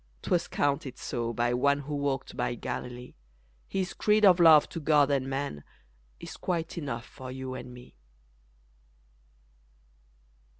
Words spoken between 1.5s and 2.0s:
One Who